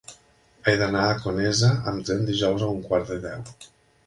[0.69, 3.47] He d'anar a Conesa amb tren dijous a un quart de deu.